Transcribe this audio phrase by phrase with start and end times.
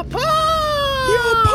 [0.00, 0.18] יפן!
[1.14, 1.54] יפן!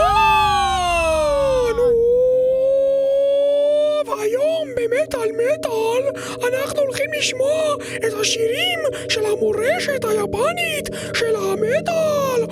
[4.08, 6.04] והיום במטאל מטאל
[6.48, 8.80] אנחנו הולכים לשמוע את השירים
[9.10, 12.46] של המורשת היפנית של המטאל!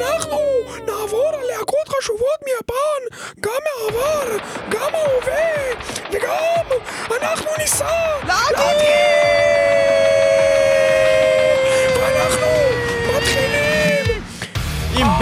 [0.00, 0.38] אנחנו
[0.86, 4.36] נעבור על להקות חשובות מיפן, גם מהעבר,
[4.68, 5.72] גם ההווה,
[6.12, 6.66] וגם
[7.22, 9.21] אנחנו ניסע ואנחנו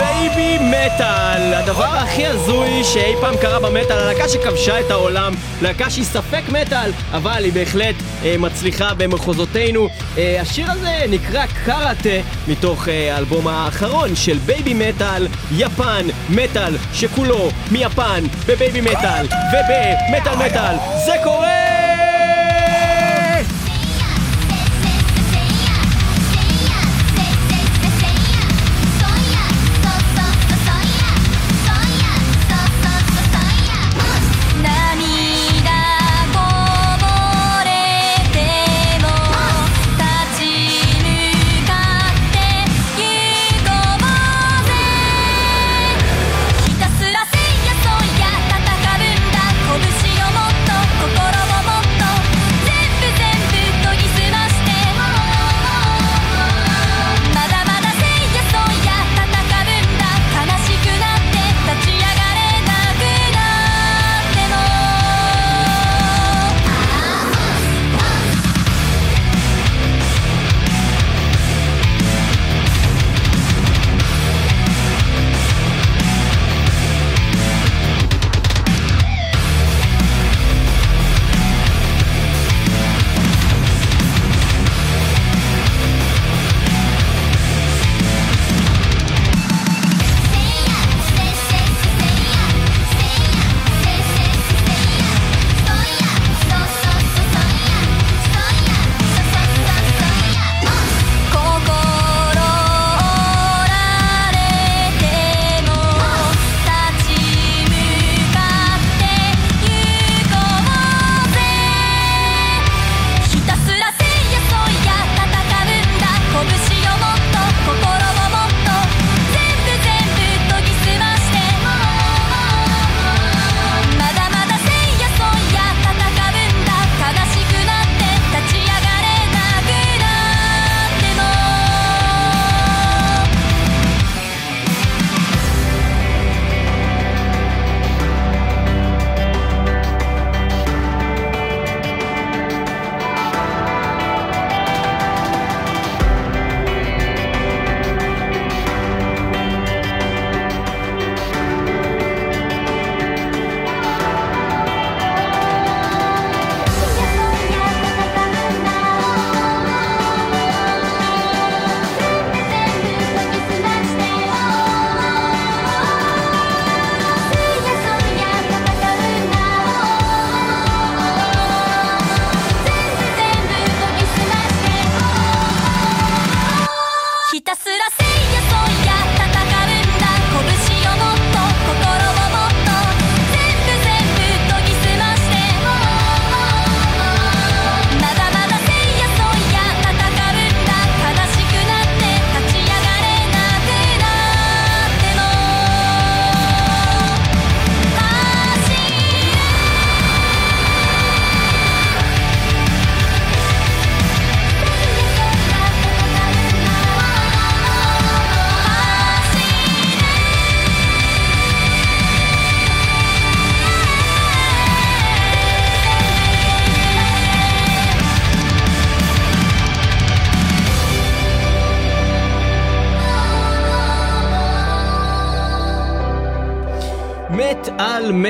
[0.00, 5.32] Babymetal, הדבר הכי הזוי שאי פעם קרה במטאל, הלהקה שכבשה את העולם,
[5.62, 9.88] להקה שהיא ספק מטאל, אבל היא בהחלט אה, מצליחה במחוזותינו.
[10.18, 12.08] אה, השיר הזה נקרא קראטה,
[12.48, 21.12] מתוך אה, האלבום האחרון של Babymetal, יפן, מטאל, שכולו מיפן, ב Babymetal, ובמטאל מטאל, זה
[21.24, 21.69] קורה!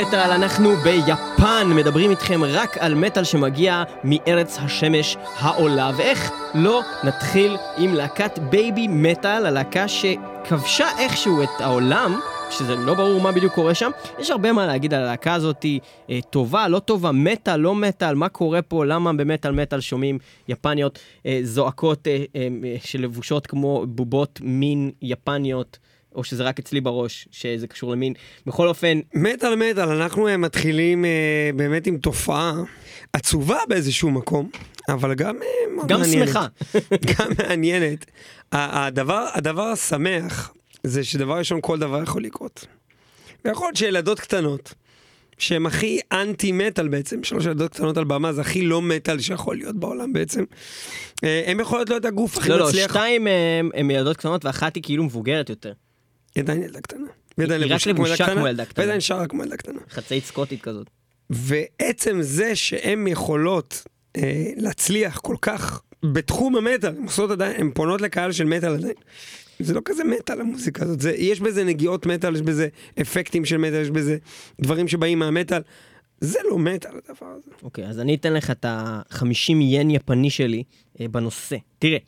[0.01, 5.91] מטאל, אנחנו ביפן, מדברים איתכם רק על מטאל שמגיע מארץ השמש העולה.
[5.97, 12.21] ואיך לא נתחיל עם להקת Babymetal, הלהקה שכבשה איכשהו את העולם.
[12.51, 13.91] שזה לא ברור מה בדיוק קורה שם.
[14.19, 15.67] יש הרבה מה להגיד על הלהקה הזאת,
[16.11, 20.19] אה, טובה, לא טובה, מטאל, לא מטאל, מה קורה פה, למה במטאל מטאל שומעים
[20.49, 22.49] יפניות אה, זועקות אה,
[22.85, 25.79] שלבושות כמו בובות מין יפניות.
[26.15, 28.13] או שזה רק אצלי בראש, שזה קשור למין.
[28.47, 31.11] בכל אופן, מטאל מטאל, אנחנו אה, מתחילים אה,
[31.57, 32.53] באמת עם תופעה
[33.13, 34.51] עצובה באיזשהו מקום,
[34.89, 36.29] אבל גם אה, גם מעניינת.
[36.29, 36.47] שמחה.
[37.19, 38.07] גם מעניינת.
[38.53, 40.53] הדבר, הדבר השמח
[40.85, 42.67] זה שדבר ראשון כל דבר יכול לקרות.
[43.45, 44.75] ויכול להיות שילדות קטנות,
[45.39, 49.57] שהן הכי אנטי מטאל בעצם, שלוש ילדות קטנות על במה זה הכי לא מטאל שיכול
[49.57, 50.45] להיות בעולם בעצם.
[51.25, 52.91] אה, הן יכולות להיות הגוף הכי לא, לא, מצליח.
[52.93, 55.73] שתיים הם- הם ילדות קטנות ואחת היא כאילו מבוגרת יותר.
[56.35, 57.07] היא עדיין ילדה קטנה.
[57.37, 58.85] היא עדיין היא לבושה כמו ילדה קטנה.
[58.85, 59.81] ועדיין שרה כמו ילדה קטנה.
[59.91, 60.91] חצאית סקוטית כזאת.
[61.31, 63.83] ועצם זה שהן יכולות
[64.17, 68.95] אה, להצליח כל כך בתחום המטאל, הן עושות עדיין, הן פונות לקהל של מטאל עדיין.
[69.61, 72.69] זה לא כזה מטאל המוזיקה הזאת, זה, יש בזה נגיעות מטאל, יש בזה
[73.01, 74.19] אפקטים של מטאל, יש בזה
[74.61, 75.63] דברים שבאים מהמטאל.
[76.21, 77.51] זה לא מטאל הדבר הזה.
[77.63, 80.63] אוקיי, אז אני אתן לך את ה-50 ין יפני שלי
[81.01, 81.57] אה, בנושא.
[81.79, 81.99] תראה,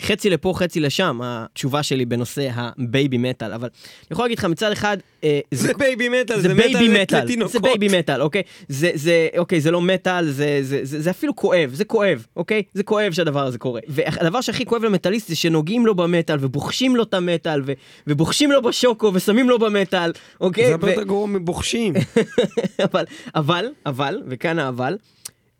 [0.00, 4.72] חצי לפה, חצי לשם, התשובה שלי בנושא הבייבי מטאל, אבל אני יכול להגיד לך מצד
[4.72, 7.52] אחד, אה, זה בייבי מטאל, זה זה בייבי מטאל לתינוקות.
[7.52, 8.42] זה בייבי מטאל, אוקיי?
[8.68, 12.62] זה, זה, אוקיי, זה לא מטאל, זה, זה, זה, זה אפילו כואב, זה כואב, אוקיי?
[12.74, 13.80] זה כואב שהדבר הזה קורה.
[13.88, 17.72] והדבר שהכי כואב למטאליסט זה שנוגעים לו במטאל, ובוחשים לו את המטאל, ו,
[18.06, 20.66] ובוחשים לו בשוקו, ושמים לו במטאל, אוקיי?
[20.66, 21.94] זה הרבה יותר גרוע מבוחשים.
[22.92, 23.04] אבל,
[23.34, 24.96] אבל, אבל, וכאן האבל,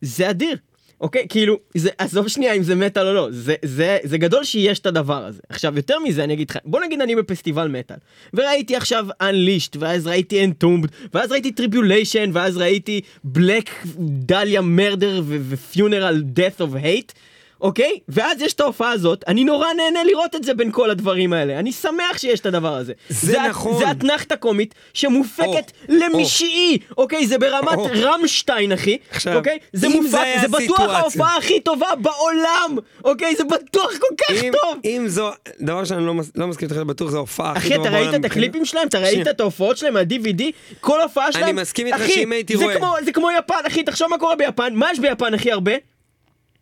[0.00, 0.56] זה אדיר.
[1.02, 4.78] אוקיי, כאילו, זה, עזוב שנייה אם זה מטאל או לא, זה, זה, זה גדול שיש
[4.78, 5.40] את הדבר הזה.
[5.48, 7.96] עכשיו, יותר מזה אני אגיד לך, בוא נגיד אני בפסטיבל מטאל,
[8.34, 13.00] וראיתי עכשיו Unleashed, ואז ראיתי Entombed, ואז ראיתי Tribulation, ואז ראיתי
[13.36, 17.12] Black דליה מרדר ו-Funeral Death of Hate,
[17.62, 17.98] אוקיי?
[18.08, 21.58] ואז יש את ההופעה הזאת, אני נורא נהנה לראות את זה בין כל הדברים האלה,
[21.58, 22.92] אני שמח שיש את הדבר הזה.
[23.08, 23.78] זה הת- נכון.
[23.78, 25.44] זה אתנחתה קומית שמופקת
[25.88, 27.26] או, למישעי, אוקיי?
[27.26, 27.86] זה ברמת או.
[27.94, 29.58] רמשטיין, אחי, עכשיו, אוקיי?
[29.72, 30.10] זה מופק,
[30.40, 30.80] זה זה בטוח.
[30.80, 33.36] ההופעה הכי טובה בעולם, אוקיי?
[33.36, 34.78] זה בטוח כל כך אם, טוב.
[34.84, 35.30] אם זו,
[35.60, 38.08] דבר שאני לא, מס- לא מסכים איתך בטוח, זו ההופעה הכי אחי, טובה אתה בעולם.
[38.10, 38.88] ראית את הקליפים שלהם?
[38.88, 39.28] אתה ראית.
[39.28, 40.42] את ההופעות שלהם מה-DVD?
[40.80, 41.56] כל הופעה שלהם...
[41.56, 44.74] מסכים איתך אחי, שאם הייתי זה רואה- זה כמו יפן, אחי, תחשוב מה קורה ביפן.
[44.74, 45.72] מה יש ביפן הכי הרבה?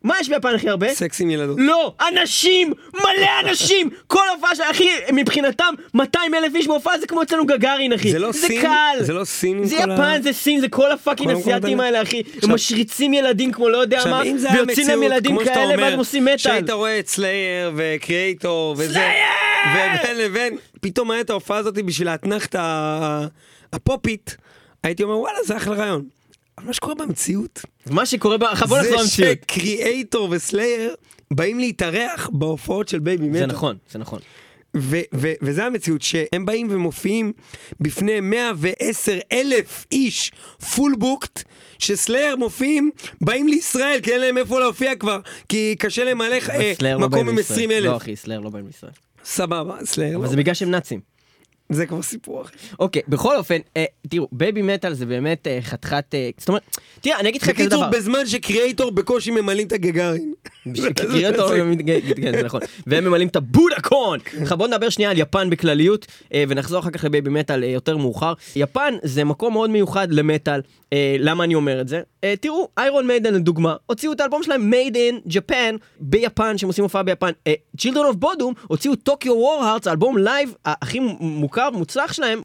[0.05, 0.95] מה יש ביפן הכי הרבה?
[0.95, 1.57] סקס עם ילדות.
[1.61, 2.73] לא, אנשים!
[2.95, 3.91] מלא אנשים!
[4.07, 4.63] כל הופעה של...
[4.71, 8.11] אחי, מבחינתם 200 אלף איש בהופעה זה כמו אצלנו גגארין, אחי.
[8.13, 8.63] זה לא זה סין?
[8.63, 8.97] קל!
[9.01, 12.03] זה לא סין זה כל ה- יפן, זה סין, זה כל הפאקינג אסיאתים האלה?
[12.03, 12.21] אחי.
[12.21, 15.93] עכשיו- הם משריצים ילדים כמו לא יודע עכשיו, מה, זה ויוצאים להם ילדים כאלה, ואז
[15.93, 16.39] הם עושים מטאל.
[16.39, 20.01] שהיית רואה את סלייר וקריאייטור וזה, סלייר!
[20.05, 22.61] ובין לבין, פתאום היה את ההופעה הזאת בשביל האתנחתא
[23.73, 24.37] הפופית,
[24.85, 26.20] הייתי אומר וואלה זה אחלה רעיון.
[26.61, 27.61] אבל מה שקורה במציאות,
[27.91, 28.43] מה שקורה ב...
[28.43, 29.09] עכשיו בוא נחזור זה.
[29.09, 30.95] שקריאייטור וסלייר
[31.31, 33.41] באים להתארח בהופעות של בייבי מטאל.
[33.41, 34.19] זה נכון, זה נכון.
[34.77, 37.33] ו- ו- וזה המציאות שהם באים ומופיעים
[37.81, 40.33] בפני 110 אלף איש
[40.75, 41.43] fully booked
[41.79, 42.91] שסלייר מופיעים
[43.21, 47.09] באים לישראל כי אין להם איפה להופיע כבר כי קשה להם מלא אה, סלייר לא
[47.09, 47.55] מקום עם לישראל.
[47.57, 48.93] 20 אלף לא אחי, סלייר לא באים לישראל.
[49.25, 50.31] סבבה סלייר אבל לא.
[50.31, 51.01] זה בגלל שהם נאצים.
[51.71, 52.51] זה כבר סיפור אחר.
[52.79, 56.15] אוקיי, בכל אופן, אה, תראו, בייבי מטאל זה באמת אה, חתיכת...
[56.15, 57.99] אה, זאת אומרת, תראה, אני אגיד לך כזה בקיצור דבר.
[57.99, 60.33] בזמן שקריאייטור בקושי ממלאים את הגגארין.
[60.95, 61.53] קריאייטור,
[62.23, 62.61] כן, זה נכון.
[62.87, 64.19] והם ממלאים את הבודוקאן.
[64.43, 67.97] עכשיו בוא נדבר שנייה על יפן בכלליות, אה, ונחזור אחר כך לבייבי מטאל אה, יותר
[67.97, 68.33] מאוחר.
[68.57, 70.61] יפן זה מקום מאוד מיוחד למטאל.
[70.93, 72.01] אה, למה אני אומר את זה?
[72.25, 76.85] אה, תראו, איירון מיידן לדוגמה, הוציאו את האלבום שלהם Made in Japan ביפן, שהם עושים
[76.85, 77.31] הופעה ביפן.
[77.47, 82.43] אה, Children of Bodom הוציאו Tokyo Warhearts, האלבום לייב הכי מוכר ומוצלח שלהם,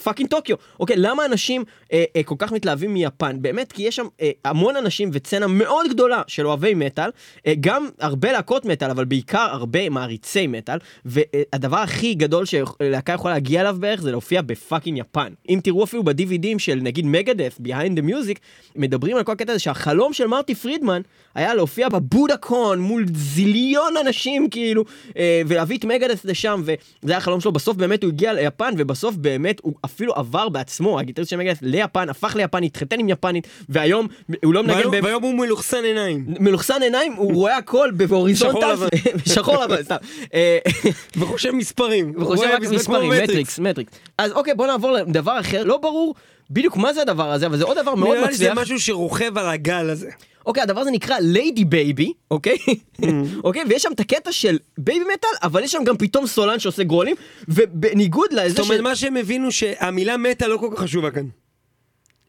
[0.00, 0.56] ב fucking טוקיו.
[0.80, 3.42] אוקיי, למה אנשים אה, אה, כל כך מתלהבים מיפן?
[3.42, 7.10] באמת, כי יש שם אה, המון אנשים וסצנה מאוד גדולה של אוהבי מטאל,
[7.46, 13.34] אה, גם הרבה להקות מטאל, אבל בעיקר הרבה מעריצי מטאל, והדבר הכי גדול שלהקה יכולה
[13.34, 15.32] להגיע אליו בערך זה להופיע ב fucking יפן.
[15.48, 18.38] אם תראו אפילו ב-DVDים של נגיד מגאדת', Behind the Music,
[18.76, 21.02] מדברים על כל הקטע הזה שהחלום של מרטי פרידמן
[21.34, 24.84] היה להופיע בבודוקאן מול זיליון אנשים כאילו,
[25.16, 26.78] אה, ולהביא את מגאדת' לשם, וזה
[27.12, 31.30] היה החלום שלו, בסוף באמת הוא הגיע ליפן, ובסוף באמת הוא אפילו עבר בעצמו, הגיטריסט
[31.30, 34.06] של מגאדת' ליפן, הפך ליפן, התחתן עם יפנית, והיום
[34.44, 35.04] הוא לא מנגן והיום- ב...
[35.04, 38.88] והיום הוא מלוכסן עיניים מלוכסן עיניים, הוא רואה הכל ב horizontal, שחור לבן.
[39.34, 39.96] שחור לבן, סתם.
[40.34, 40.58] אה,
[41.18, 42.12] וחושב מספרים.
[42.16, 43.58] וחושב רק מספרים, מטריקס.
[43.58, 43.92] מטריקס.
[44.18, 46.14] אז אוקיי, בוא נעבור לדבר אחר, לא ברור
[46.50, 48.58] בדיוק מה זה הדבר הזה, אבל זה עוד דבר מאוד נראה לי זה מצליח.
[48.58, 50.10] משהו שרוכב על הגל הזה.
[50.46, 52.56] אוקיי, הדבר הזה נקרא ליידי בייבי, אוקיי?
[53.00, 53.04] Mm.
[53.44, 56.82] אוקיי, ויש שם את הקטע של בייבי מטאל, אבל יש שם גם פתאום סולן שעושה
[56.82, 57.16] growlים,
[57.48, 58.80] ובניגוד לזה זאת אומרת.
[58.80, 61.26] מה שהם הבינו שהמילה מטאל לא כל כך חשובה כאן.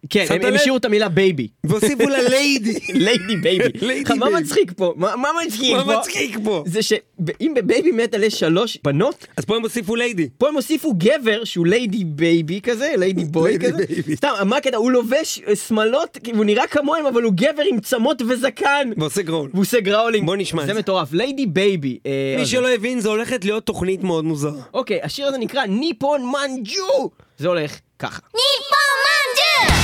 [0.10, 1.48] כן, הם השאירו את המילה baby.
[1.64, 2.74] והוסיפו לה ליידי.
[2.94, 3.80] ליידי בייבי.
[4.18, 4.94] מה מצחיק פה?
[4.98, 5.84] מה מצחיק פה?
[5.84, 6.64] מה מצחיק פה?
[6.68, 10.30] זה שאם בבייבי מטאל יש שלוש בנות, אז פה הם הוסיפו ליידי.
[10.38, 13.84] פה הם הוסיפו גבר שהוא ליידי בייבי כזה, ladyboy כזה.
[14.16, 14.78] סתם, מה הקטע?
[14.78, 18.90] הוא לובש אה, שמלות, הוא נראה כמוהם, אבל הוא גבר עם צמות וזקן.
[18.98, 19.50] ועושה growl.
[19.54, 20.26] ועושה growling.
[20.26, 20.62] בוא נשמע.
[20.62, 21.14] את זה זה מטורף.
[21.14, 21.98] ליידי בייבי.
[22.06, 24.62] אה, מי שלא לא- הבין, זה הולכת להיות תוכנית מאוד מוזרה.
[24.74, 27.10] אוקיי, השיר הזה נקרא ניפון מנג'ו!
[27.38, 28.20] זה הולך ככה.
[28.34, 29.81] ניפון מנג'ו!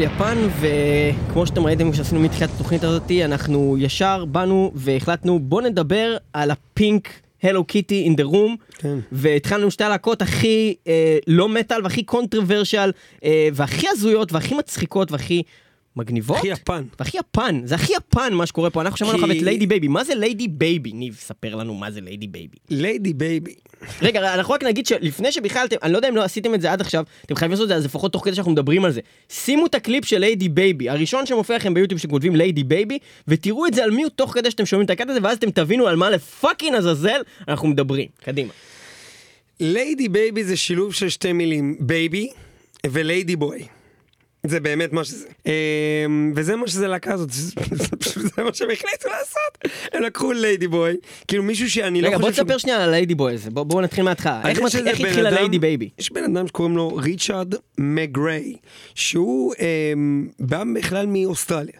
[0.00, 6.16] על יפן, וכמו שאתם ראיתם כשעשינו מתחילת התוכנית הזאת, אנחנו ישר באנו והחלטנו בוא נדבר
[6.32, 7.08] על ה pink
[7.42, 8.56] Hello Kitty in the room,
[9.12, 12.90] והתחלנו עם שתי הלהקות הכי אה, לא מטאל והכי controversial
[13.24, 15.42] אה, והכי הזויות והכי מצחיקות והכי...
[16.00, 16.36] מגניבות.
[16.36, 16.84] הכי יפן.
[16.98, 20.04] והכי יפן, זה הכי יפן מה שקורה פה, אנחנו שמענו לך את ליידי בייבי, מה
[20.04, 20.92] זה ליידי בייבי?
[20.92, 22.56] ניב, ספר לנו מה זה ליידי בייבי.
[22.70, 23.54] ליידי בייבי.
[24.02, 26.72] רגע, אנחנו רק נגיד שלפני שבכלל אתם, אני לא יודע אם לא עשיתם את זה
[26.72, 29.00] עד עכשיו, אתם חייבים לעשות את זה אז לפחות תוך כדי שאנחנו מדברים על זה.
[29.28, 33.74] שימו את הקליפ של ליידי בייבי, הראשון שמופיע לכם ביוטיוב שכותבים ליידי בייבי, ותראו את
[33.74, 36.10] זה על mute תוך כדי שאתם שומעים את הקטע הזה, ואז אתם תבינו על מה
[36.10, 38.08] ל fucking עזאזל אנחנו מדברים.
[38.24, 38.52] קדימה.
[39.60, 42.30] ליידי בייבי זה שילוב של שתי מילים, baby
[42.86, 43.79] ו ladyboy.
[44.46, 45.26] זה באמת מה שזה.
[45.46, 47.52] אמ, וזה מה שזה להקה הזאת, זה
[48.44, 49.74] מה שהם החליטו לעשות.
[49.92, 50.96] הם לקחו ladyboy,
[51.28, 52.26] כאילו מישהו שאני לא רגע, חושב...
[52.26, 54.42] בוא שהוא- תספר שנייה על ה ladyboy הזה, בוא- בואו נתחיל מההתחלה.
[54.48, 55.88] איך התחיל הליידי בייבי?
[55.98, 58.54] יש בן אדם שקוראים לו ריצ'רד מגארי,
[58.94, 59.54] שהוא
[59.94, 61.74] אמ, בא בכלל מאוסטרליה.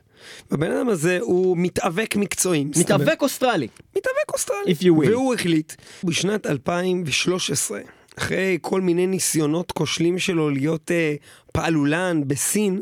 [0.51, 2.65] והבן אדם הזה הוא מתאבק מקצועי.
[2.65, 3.69] מתאבק אוסטרלי.
[3.97, 4.73] מתאבק אוסטרלי.
[4.73, 5.09] If you will.
[5.11, 5.73] והוא החליט,
[6.05, 7.81] בשנת 2013,
[8.19, 11.15] אחרי כל מיני ניסיונות כושלים שלו להיות אה,
[11.53, 12.81] פעלולן בסין,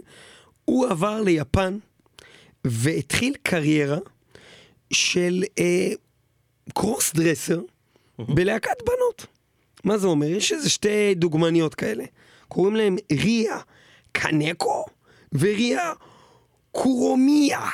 [0.65, 1.79] הוא עבר ליפן
[2.65, 3.99] והתחיל קריירה
[4.93, 5.89] של אה,
[6.75, 7.61] קרוס דרסר
[8.19, 9.27] בלהקת בנות.
[9.85, 10.27] מה זה אומר?
[10.27, 12.05] יש איזה שתי דוגמניות כאלה.
[12.49, 13.59] קוראים להם ריה
[14.13, 14.85] קנקו
[15.33, 15.93] וריה
[16.73, 17.67] קורומיה.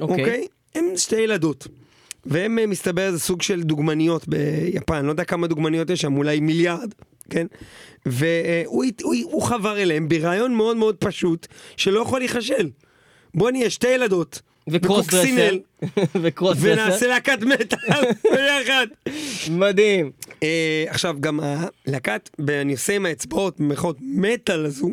[0.00, 0.20] אוקיי.
[0.20, 0.46] אוקיי?
[0.74, 1.66] הם שתי ילדות.
[2.26, 6.40] והם אה, מסתבר זה סוג של דוגמניות ביפן, לא יודע כמה דוגמניות יש שם, אולי
[6.40, 6.94] מיליארד,
[7.30, 7.46] כן?
[8.06, 12.68] והוא הת- הוא, הוא חבר אליהם ברעיון מאוד מאוד פשוט, שלא יכול להיכשל.
[13.34, 15.06] בוא נהיה שתי ילדות, וקרוס.
[15.06, 15.58] וקוקסינל,
[16.22, 17.08] וקרוס ונעשה דרסר.
[17.08, 17.78] להקת מטאל
[18.34, 18.86] ביחד.
[19.50, 20.10] מדהים.
[20.42, 24.90] אה, עכשיו גם הלהקת, אני עושה עם האצבעות, במירכאות מטאל הזו,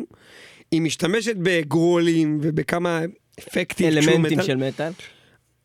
[0.70, 3.00] היא משתמשת בגרולים ובכמה
[3.38, 4.42] אפקטים אלמנטים.
[4.42, 4.90] של מטאל.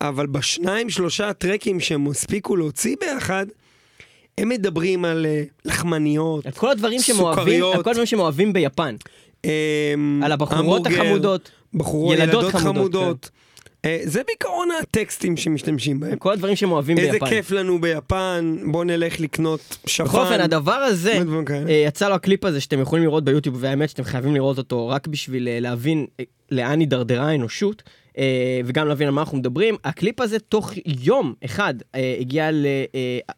[0.01, 3.45] אבל בשניים שלושה טרקים שהם הספיקו להוציא ביחד,
[4.37, 8.53] הם מדברים על אה, לחמניות, על כל הדברים שהם אוהבים, על כל הדברים שהם אוהבים
[8.53, 8.95] ביפן.
[9.45, 11.51] אמ, על הבחורות החמודות.
[11.73, 13.29] בחורות, ילדות ילדות חמודות, חמודות.
[13.85, 16.17] אה, זה בעיקרון הטקסטים שמשתמשים בהם.
[16.17, 17.29] כל הדברים שהם אוהבים איזה ביפן.
[17.29, 20.03] כיף לנו ביפן, בוא נלך לקנות שפן.
[20.03, 21.69] בכל אופן, הדבר הזה, כאלה.
[21.69, 25.07] אה, יצא לו הקליפ הזה שאתם יכולים לראות ביוטיוב, והאמת שאתם חייבים לראות אותו רק
[25.07, 26.05] בשביל להבין
[26.51, 27.83] לאן הידרדרה האנושות,
[28.65, 29.75] וגם להבין על מה אנחנו מדברים.
[29.84, 32.50] הקליפ הזה תוך יום אחד אה, הגיע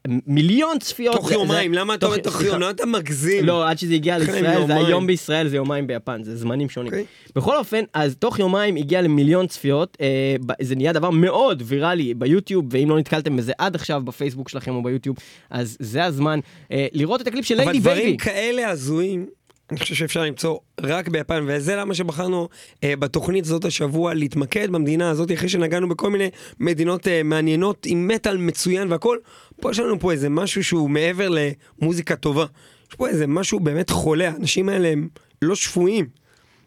[0.08, 1.16] למיליון צפיות.
[1.16, 2.42] תוך יומיים, למה אתה אומר תוך.
[2.42, 2.56] יום?
[2.56, 3.46] למה אתה מגזים?
[3.46, 4.76] לא, עד שזה הגיע לישראל, זה.
[4.76, 6.92] היום בישראל, זה יומיים ביפן, זה זמנים שונים.
[6.92, 7.06] אוקיי.
[7.36, 12.66] בכל אופן, אז תוך יומיים הגיע למיליון צפיות, אה, זה נהיה דבר מאוד ויראלי ביוטיוב,
[12.72, 15.16] ואם לא נתקלתם בזה עד עכשיו בפייסבוק שלכם או ביוטיוב,
[15.50, 16.40] אז זה הזמן
[16.72, 18.18] אה, לראות את הקליפ של אבל ליידי דברים baby.
[18.18, 19.26] כאלה הזויים,
[19.72, 22.50] אני חושב שאפשר למצוא רק ביפן, וזה למה שבחרנו
[22.84, 28.08] אה, בתוכנית הזאת השבוע להתמקד במדינה הזאת, אחרי שנגענו בכל מיני מדינות אה, מעניינות עם
[28.08, 29.18] מטאל מצוין והכל,
[29.62, 32.46] פה יש לנו פה איזה משהו שהוא מעבר למוזיקה טובה.
[32.90, 35.08] יש פה איזה משהו באמת חולה, האנשים האלה הם
[35.42, 36.08] לא שפויים.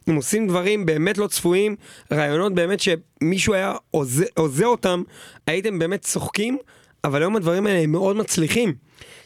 [0.07, 1.77] הם עושים דברים באמת לא צפויים,
[2.13, 5.03] רעיונות באמת שמישהו היה הוזה, אותם,
[5.47, 6.59] הייתם באמת צוחקים,
[7.05, 8.75] אבל היום הדברים האלה הם מאוד מצליחים.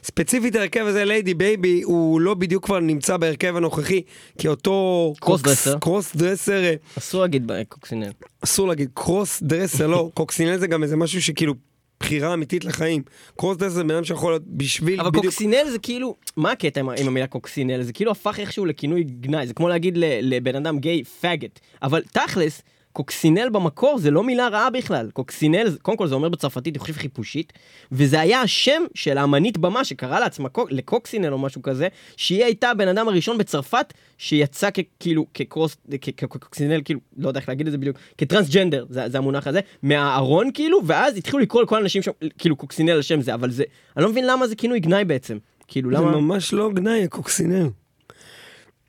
[0.05, 4.03] ספציפית ההרכב הזה, Ladybaby, הוא לא בדיוק כבר נמצא בהרכב הנוכחי,
[4.39, 5.13] כי אותו...
[5.21, 5.79] cross dresser.
[5.79, 8.11] Cross dresser, אה, אסור להגיד בקוקסינל.
[8.45, 11.55] אסור להגיד, cross dresser, לא, קוקסינל זה גם איזה משהו שכאילו
[12.01, 13.03] בחירה אמיתית לחיים.
[13.37, 15.25] קרוס דרסר זה בן אדם שיכול להיות בשביל אבל בדיוק...
[15.25, 17.83] קוקסינל זה כאילו, מה הקטע עם, עם המילה קוקסינל?
[17.83, 21.61] זה כאילו הפך איכשהו לכינוי גנאי, זה כמו להגיד לבן אדם גיי פאגט.
[21.83, 22.63] אבל תכלס,
[22.99, 25.11] קוקסינל במקור זה לא מילה רעה בכלל.
[25.13, 27.53] קוקסינל, זה- קודם כל זה אומר בצרפתית, אני חושב חיפושית,
[27.93, 32.71] וזה היה השם של האמנית במה שקרא לעצמה קוק- לקוקסינל או משהו כזה, שהיא הייתה
[32.71, 34.69] הבן אדם הראשון בצרפת שיצא
[35.01, 35.77] כאילו כקרוס,
[36.17, 40.51] כקוקסינל, כאילו, לא יודע איך להגיד את זה בדיוק, כטרנסג'נדר, זה, זה המונח הזה, מהארון
[40.55, 43.65] כאילו, ואז התחילו לקרוא לכל האנשים שם, כאילו קוקסינל על שם זה, אבל זה,
[43.97, 45.39] אני לא מבין למה זה כינוי גנאי בעצם.
[45.69, 46.11] כאילו, זה למה...
[46.11, 47.67] ממש לא גנאי, הקוקסינל.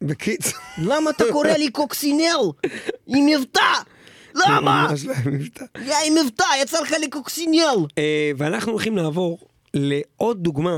[0.01, 2.35] בקיצור, למה אתה קורא לי קוקסינל?
[3.07, 3.61] עם מבטא!
[4.36, 4.88] למה?
[4.89, 5.65] ממש לא היה מבטא.
[5.86, 7.86] יא עם מבטא, יצא לך לי קוקסינל!
[7.98, 9.39] אה, ואנחנו הולכים לעבור
[9.74, 10.78] לעוד דוגמה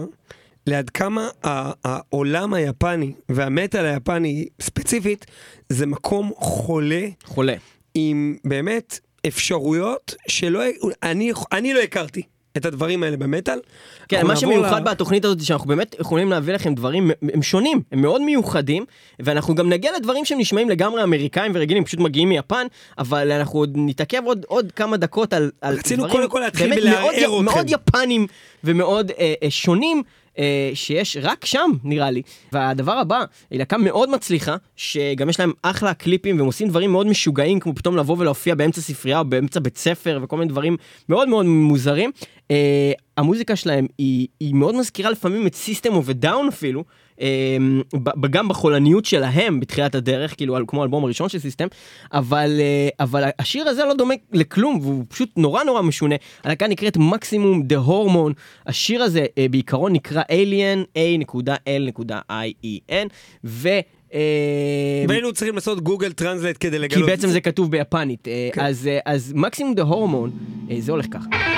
[0.67, 5.26] לעד כמה העולם היפני והמטאל היפני ספציפית
[5.70, 7.56] זה מקום חולה חולה.
[7.93, 10.63] עם באמת אפשרויות שלא,
[11.04, 12.22] אני, אני לא הכרתי
[12.58, 13.60] את הדברים האלה במטאל.
[14.08, 18.02] כן, מה שמיוחד ל- בתוכנית הזאת, שאנחנו באמת יכולים להביא לכם דברים, הם שונים, הם
[18.02, 18.86] מאוד מיוחדים,
[19.20, 22.67] ואנחנו גם נגיע לדברים שהם נשמעים לגמרי אמריקאים ורגילים, פשוט מגיעים מיפן,
[22.98, 26.70] אבל אנחנו עוד נתעכב עוד, עוד כמה דקות על, על רצינו דברים קודם כל להתחיל
[26.70, 27.46] באמת בלערער אתכם.
[27.46, 28.28] מאוד יפנים
[28.63, 30.04] ומאוד אה, אה, שונים.
[30.39, 32.21] אה, שיש רק שם נראה לי
[32.52, 37.08] והדבר הבא היא להקה מאוד מצליחה שגם יש להם אחלה קליפים והם עושים דברים מאוד
[37.08, 40.78] משוגעים כמו פתאום לבוא ולהופיע באמצע ספרייה או באמצע בית ספר וכל מיני דברים
[41.10, 42.12] מאוד מאוד מוזרים.
[43.17, 46.84] אה, המוזיקה שלהם היא, היא מאוד מזכירה לפעמים את System of a Down אפילו,
[47.21, 47.58] אה,
[47.93, 51.67] ב- גם בחולניות שלהם בתחילת הדרך, כאילו כמו האלבום הראשון של סיסטם,
[52.13, 56.15] אבל, אה, אבל השיר הזה לא דומה לכלום, והוא פשוט נורא נורא משונה.
[56.43, 58.34] הלהקה נקראת מקסימום דה הורמון,
[58.67, 60.86] השיר הזה אה, בעיקרון נקרא Alien
[62.17, 63.08] A.L.I.E.N,
[63.43, 63.69] ו...
[64.13, 67.10] אה, והיינו צריכים לעשות Google Translate כדי כי לגלות.
[67.10, 68.27] בעצם זה כתוב ביפנית.
[68.27, 68.62] אה, כן.
[68.62, 70.32] אז, אה, Maximum the Hormone,
[70.71, 71.57] אה, זה הולך ככה.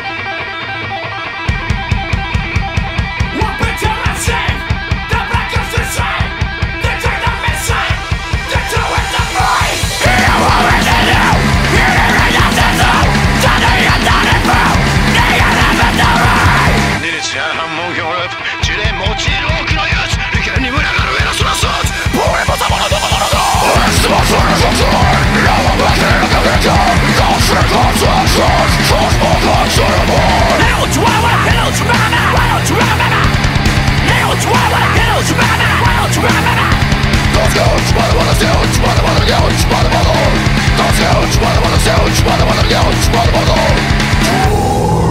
[40.99, 45.08] Huge, mother, mother, huge, mother, mother, huge, mother, mother.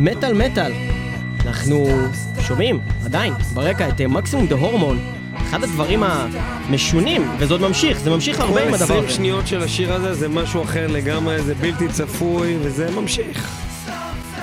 [0.00, 0.72] מטאל מטאל.
[1.46, 1.86] אנחנו
[2.40, 4.98] שומעים עדיין ברקע את אה, מקסימום דה הורמון,
[5.36, 9.14] אחד הדברים המשונים, וזה עוד ממשיך, זה ממשיך הרבה עם כל הדבר 20 הזה.
[9.14, 13.50] שניות של השיר הזה זה משהו אחר לגמרי, זה בלתי צפוי, וזה ממשיך.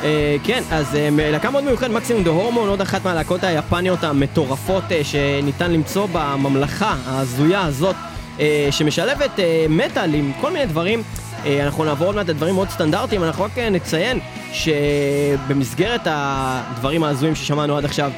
[0.04, 4.84] אה, כן, אז אה, להקה מאוד מיוחדת, מקסימום דה הורמון, עוד אחת מהלהקות היפניות המטורפות
[4.92, 7.96] אה, שניתן למצוא בממלכה ההזויה הזאת,
[8.40, 11.04] אה, שמשלבת אה, מטאל עם כל מיני דברים.
[11.46, 14.20] אה, אנחנו נעבור עוד מעט לדברים מאוד סטנדרטיים, אנחנו רק אה, נציין
[14.54, 18.12] שבמסגרת הדברים ההזויים ששמענו עד עכשיו,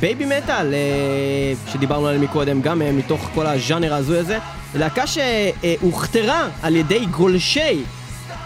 [0.00, 4.38] בייבי מטאל, אה, שדיברנו עליהם מקודם, גם מתוך כל הז'אנר ההזוי הזה,
[4.74, 7.82] להקה שהוכתרה על ידי גולשי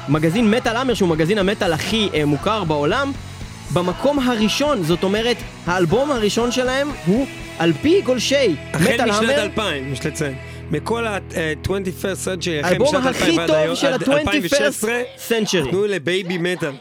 [0.09, 3.13] מגזין Metal Hammer, שהוא מגזין המטאל הכי מוכר בעולם,
[3.73, 7.27] במקום הראשון, זאת אומרת, האלבום הראשון שלהם הוא
[7.59, 10.35] על פי גולשי החל מטאל משנת Hammer, 2000, יש לציין.
[10.71, 15.03] מכל ה-21st century, החל האלבום משנת הכי 2000 ועד טוב היום, של עד ה-21st 2016,
[15.29, 15.71] century.
[15.71, 16.73] תנו לבייבי מטאל.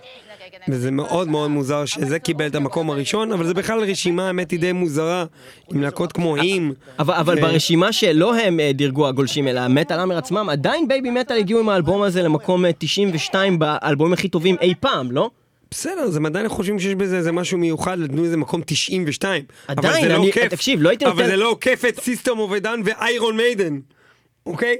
[0.70, 4.60] וזה מאוד מאוד מוזר שזה קיבל את המקום הראשון, אבל זה בכלל רשימה, האמת היא
[4.60, 5.26] די מוזרה,
[5.74, 6.74] עם להקות כמו אים.
[7.00, 11.38] אבל, אבל ברשימה שלא הם אה, דירגו הגולשים, אלא המטאל אמר עצמם, עדיין בייבי מטאל
[11.38, 15.30] הגיעו עם האלבום הזה למקום אה, 92 באלבומים הכי טובים אי פעם, לא?
[15.72, 19.44] בסדר, אז הם עדיין חושבים שיש בזה איזה משהו מיוחד, נתנו איזה מקום 92.
[19.70, 20.48] אבל עדיין, זה לא אני- עוקף.
[20.50, 23.38] תקשיב, לא הייתי אבל נותן- זה לא עוקף את System of a Down ו Iron
[23.38, 23.80] Maiden,
[24.46, 24.76] אוקיי?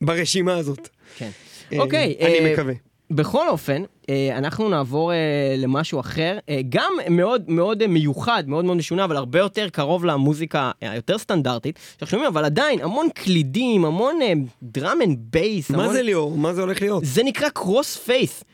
[0.00, 0.88] ברשימה הזאת.
[1.18, 1.30] כן.
[1.72, 2.14] אה, אוקיי.
[2.20, 2.74] אני אה, מקווה.
[3.10, 5.12] בכל אופן, אה, אנחנו נעבור
[5.58, 11.18] למשהו אחר, גם מאוד מאוד מיוחד, מאוד מאוד משונה, אבל הרבה יותר קרוב למוזיקה היותר
[11.18, 14.18] סטנדרטית, שאנחנו שומעים, אבל עדיין המון קלידים, המון
[14.62, 15.70] drum and bass.
[15.70, 16.38] מה זה ליאור?
[16.38, 17.04] מה זה הולך להיות?
[17.04, 18.44] זה נקרא Crossfaith.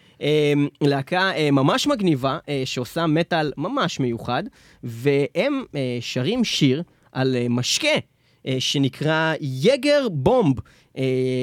[0.81, 4.42] להקה אה, ממש מגניבה, אה, שעושה מטאל ממש מיוחד,
[4.83, 7.88] והם אה, שרים שיר על משקה
[8.59, 10.55] שנקרא יגר בומב.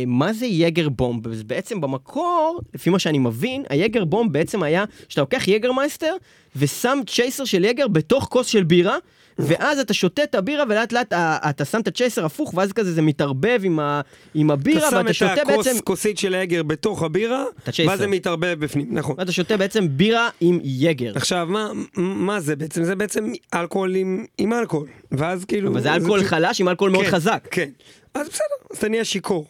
[0.07, 1.27] מה זה יגר בומב?
[1.27, 6.15] אז בעצם במקור, לפי מה שאני מבין, היגר בומב בעצם היה שאתה לוקח יגרמייסטר
[6.55, 8.97] ושם צ'ייסר של יגר בתוך כוס של בירה,
[9.39, 12.93] ואז אתה שותה את הבירה ולאט לאט אה, אתה שם את הצ'ייסר הפוך, ואז כזה
[12.93, 14.01] זה מתערבב עם, ה,
[14.33, 15.79] עם הבירה, אתה ואתה שם שותה את הכוס בעצם...
[15.83, 17.79] כוסית של האגר בתוך הבירה, את.
[17.87, 19.15] ואז זה מתערבב בפנים, נכון.
[19.17, 21.11] ואתה שותה בעצם בירה עם יגר.
[21.15, 22.83] עכשיו, מה, מה זה בעצם?
[22.83, 24.87] זה בעצם אלכוהול עם, עם אלכוהול.
[25.11, 25.71] ואז כאילו...
[25.71, 27.47] אבל זה אלכוהול כאילו- חלש עם אלכוהול מאוד כן, חזק.
[27.51, 27.69] כן.
[28.13, 29.47] אז בסדר, אז אתה נהיה שיכור.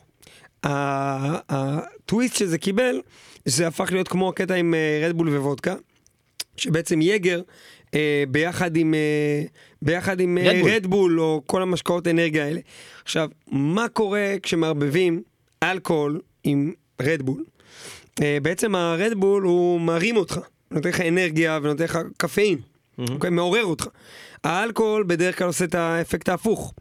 [0.64, 3.02] הטוויסט שזה קיבל,
[3.46, 5.76] זה הפך להיות כמו הקטע עם רדבול וודקה,
[6.58, 7.42] שבעצם יגר,
[7.94, 9.44] אה, ביחד עם, אה,
[9.84, 10.72] ביחד עם אה, רדבול.
[10.72, 12.60] רדבול, או כל המשקאות אנרגיה האלה.
[13.04, 15.22] עכשיו, מה קורה כשמערבבים
[15.64, 17.44] אלכוהול עם רדבול?
[18.22, 20.40] אה, בעצם הרדבול הוא מרים אותך,
[20.72, 22.58] נותן לך אנרגיה ונותן לך קפאין,
[23.10, 23.30] אוקיי?
[23.30, 23.88] מעורר אותך.
[24.44, 26.74] האלכוהול בדרך כלל עושה את האפקט ההפוך.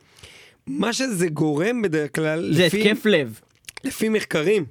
[0.66, 3.40] מה שזה גורם בדרך כלל, זה לפי, התקף לב.
[3.84, 4.64] לפי מחקרים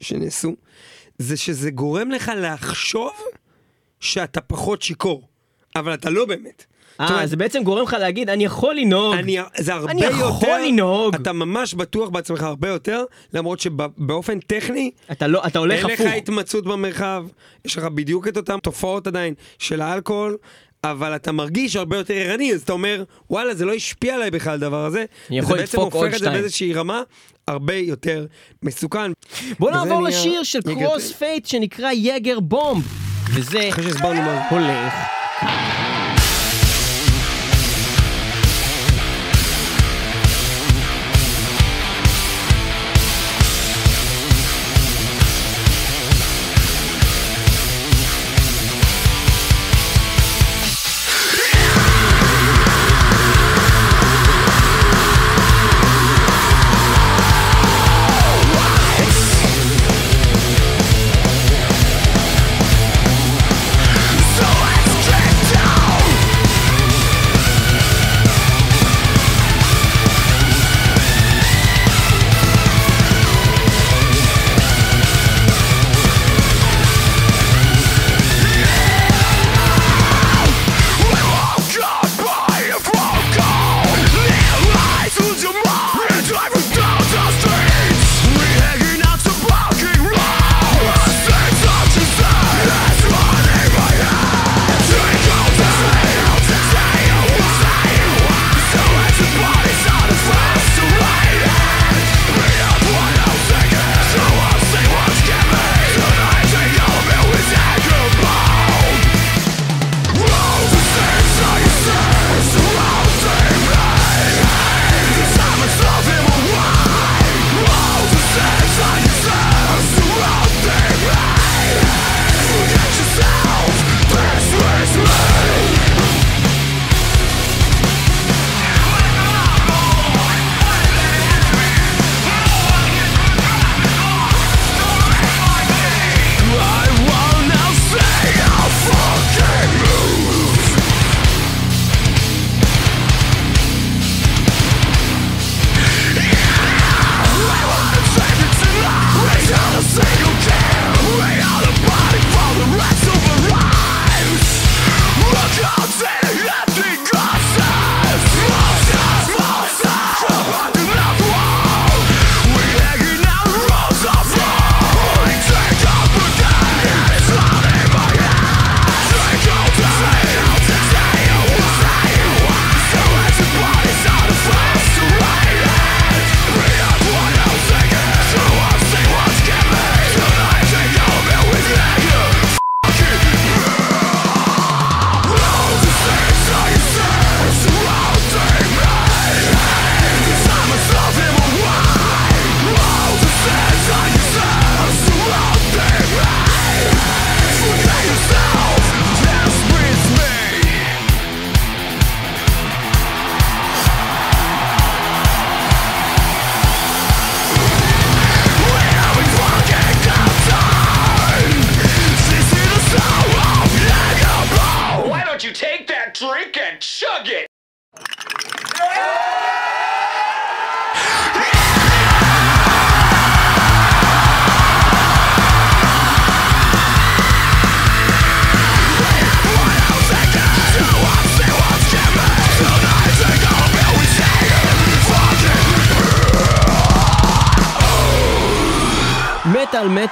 [0.00, 0.56] שנעשו,
[1.18, 3.12] זה שזה גורם לך לחשוב
[4.00, 5.28] שאתה פחות שיכור,
[5.76, 6.64] אבל אתה לא באמת.
[7.00, 9.14] אה, זה בעצם גורם לך להגיד, אני יכול לנהוג.
[9.14, 11.14] אני, זה הרבה אני יותר, יכול לנהוג.
[11.14, 16.00] אתה ממש בטוח בעצמך הרבה יותר, למרות שבאופן טכני, אתה לא, אתה הולך אין לך
[16.00, 16.12] הפוך.
[16.12, 17.24] התמצאות במרחב,
[17.64, 20.36] יש לך בדיוק את אותן תופעות עדיין של האלכוהול,
[20.84, 24.54] אבל אתה מרגיש הרבה יותר ערני, אז אתה אומר, וואלה, זה לא השפיע עליי בכלל
[24.54, 25.04] הדבר הזה.
[25.30, 26.40] אני יכול בעצם לדפוק עוד הופך את זה שתיים.
[26.40, 27.02] באיזושהי רמה
[27.48, 28.26] הרבה יותר
[28.62, 29.12] מסוכן.
[29.58, 31.46] בוא נעבור נהיה לשיר של יגר קרוס פייט.
[31.46, 32.84] שנקרא יגר בומב.
[33.34, 34.56] וזה אחרי שהסברנו מה זה.
[34.56, 34.94] הולך.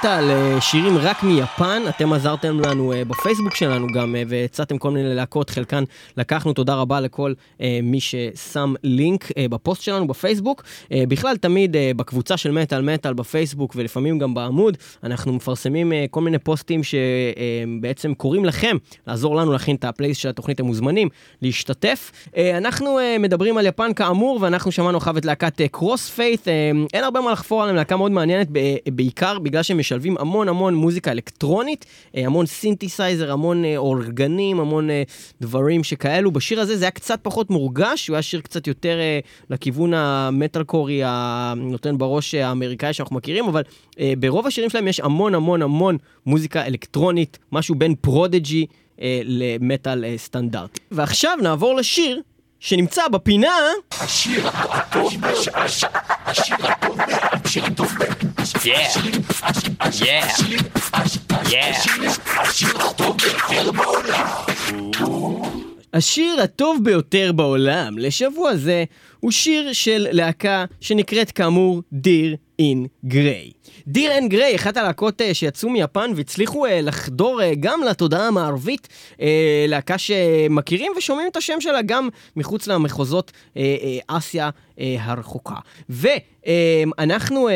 [0.05, 4.77] מטאל מטאל, אה, שירים רק מיפן, אתם עזרתם לנו אה, בפייסבוק שלנו גם, אה, והצעתם
[4.77, 5.83] כל מיני להקות, חלקן
[6.17, 10.63] לקחנו, תודה רבה לכל אה, מי ששם לינק בפוסט שלנו בפייסבוק.
[10.91, 16.81] בכלל, תמיד בקבוצה של מטאל מטאל בפייסבוק, ולפעמים גם בעמוד, אנחנו מפרסמים כל מיני פוסטים
[16.83, 21.09] שבעצם קוראים לכם לעזור לנו להכין את הפלייס של התוכנית אתם מוזמנים,
[21.41, 22.11] להשתתף.
[22.37, 26.47] אנחנו מדברים על יפן כאמור, ואנחנו שמענו עכשיו את להקת Crossfaith,
[26.93, 28.47] אין הרבה מה לחפור עליהם, להקה מאוד מעניינת,
[28.93, 34.89] בעיקר בגלל שהם משלבים המון המון מוזיקה אלקטרונית, אה, המון סינתסייזר, המון אה, אורגנים, המון
[34.89, 35.03] אה,
[35.41, 36.31] דברים שכאלו.
[36.31, 38.97] בשיר הזה זה היה קצת פחות מורגש, הוא היה שיר קצת יותר
[39.49, 43.61] לכיוון המטאל קורי הנותן בראש האמריקאי שאנחנו מכירים, אבל
[44.19, 48.65] ברוב השירים שלהם יש המון המון המון מוזיקה אלקטרונית, משהו בין Prodigy
[49.23, 50.79] למטאל סטנדרטי.
[50.91, 52.21] ועכשיו נעבור לשיר
[52.65, 53.57] שנמצא בפינה...
[65.93, 68.83] השיר הטוב ביותר בעולם לשבוע זה
[69.19, 73.51] הוא שיר של להקה שנקראת כאמור דיר אין גריי.
[73.87, 78.87] דיר אין גריי, אחת הלהקות אה, שיצאו מיפן והצליחו אה, לחדור אה, גם לתודעה המערבית,
[79.67, 83.31] להקה שמכירים ושומעים את השם שלה גם מחוץ למחוזות
[84.07, 85.55] אסיה הרחוקה.
[85.89, 87.49] ואנחנו...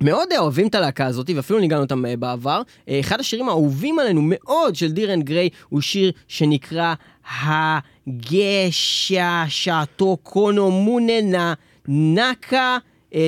[0.00, 2.62] מאוד אוהבים את הלהקה הזאת, ואפילו ניגענו אותם בעבר.
[3.00, 6.94] אחד השירים האהובים עלינו מאוד של דירן גריי הוא שיר שנקרא
[7.42, 11.54] הגשה שעתו קונו מוננה
[11.88, 12.78] נקה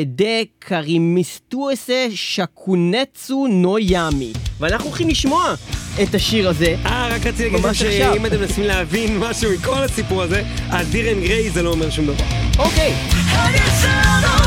[0.04, 0.24] דה
[0.58, 4.32] קרימיסטואסה שקונצו נו ימי.
[4.60, 5.54] ואנחנו הולכים לשמוע
[6.02, 6.76] את השיר הזה.
[6.86, 7.72] אה, רק רציתי להגיד.
[7.72, 12.06] שאם אתם מנסים להבין משהו מכל הסיפור הזה, על דירן גריי זה לא אומר שום
[12.06, 12.24] דבר.
[12.58, 14.43] אוקיי.「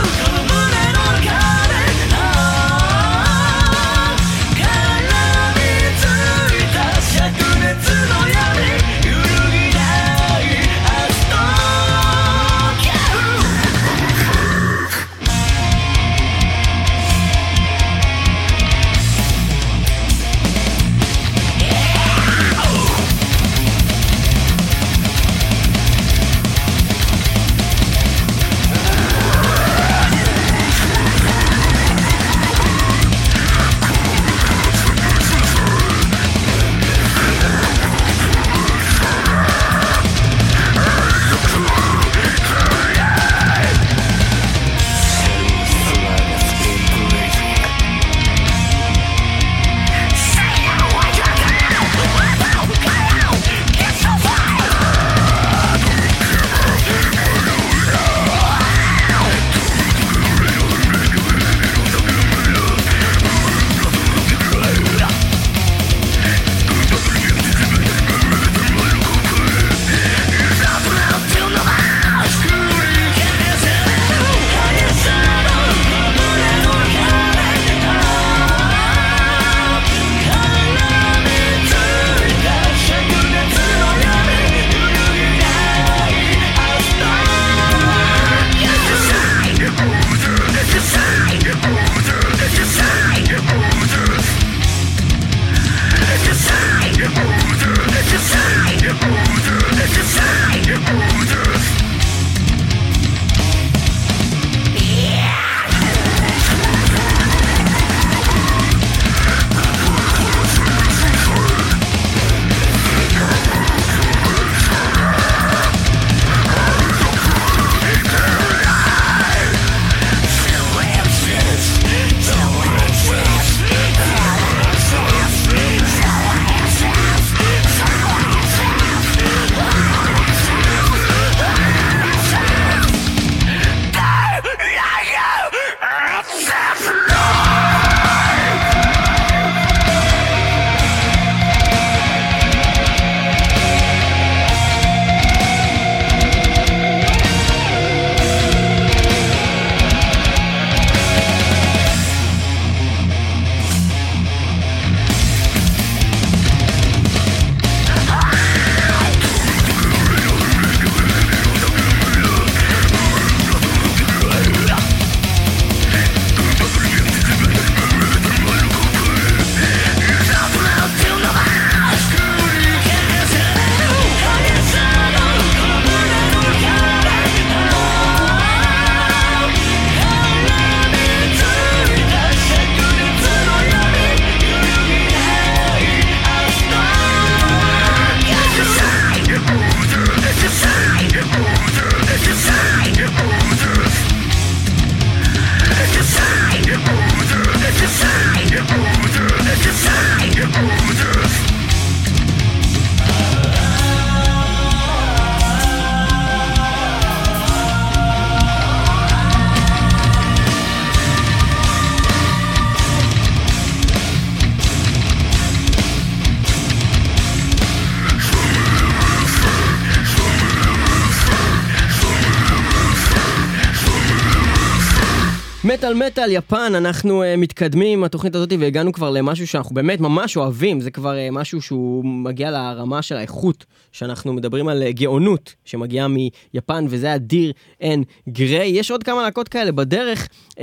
[226.18, 230.38] מטאל מטאל יפן, אנחנו uh, מתקדמים עם התוכנית הזאת והגענו כבר למשהו שאנחנו באמת ממש
[230.38, 235.56] אוהבים, זה כבר uh, משהו שהוא מגיע לרמה של האיכות, שאנחנו מדברים על uh, גאונות
[235.66, 237.52] שמגיעה מיפן, וזה אדיר
[237.82, 238.70] אין גריי.
[238.70, 240.60] יש עוד כמה להקות כאלה בדרך uh,